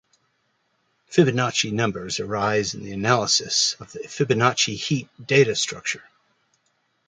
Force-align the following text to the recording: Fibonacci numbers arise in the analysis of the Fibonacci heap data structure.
Fibonacci 1.11 1.71
numbers 1.71 2.19
arise 2.19 2.73
in 2.73 2.81
the 2.81 2.91
analysis 2.91 3.75
of 3.79 3.91
the 3.91 3.99
Fibonacci 3.99 4.75
heap 4.75 5.09
data 5.27 5.55
structure. 5.55 6.03